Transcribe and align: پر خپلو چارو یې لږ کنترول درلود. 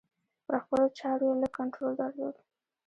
پر 0.45 0.55
خپلو 0.63 0.85
چارو 0.99 1.25
یې 1.29 1.39
لږ 1.41 1.51
کنترول 1.59 1.93
درلود. 2.01 2.35